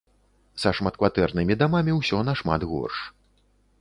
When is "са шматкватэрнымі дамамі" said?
0.61-1.93